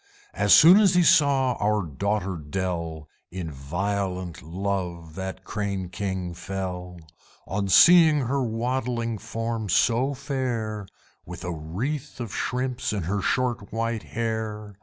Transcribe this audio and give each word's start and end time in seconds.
As 0.33 0.51
soon 0.51 0.79
as 0.79 0.95
he 0.95 1.03
saw 1.03 1.53
our 1.59 1.83
Daughter 1.85 2.35
Dell, 2.35 3.07
In 3.29 3.51
violent 3.51 4.41
love 4.41 5.13
that 5.13 5.43
Crane 5.43 5.89
King 5.89 6.33
fell, 6.33 6.97
On 7.45 7.67
seeing 7.69 8.21
her 8.21 8.41
waddling 8.43 9.19
form 9.19 9.69
so 9.69 10.15
fair, 10.15 10.87
With 11.23 11.43
a 11.43 11.51
wreath 11.53 12.19
of 12.19 12.33
shrimps 12.33 12.91
in 12.93 13.03
her 13.03 13.21
short 13.21 13.71
white 13.71 14.01
hair. 14.01 14.73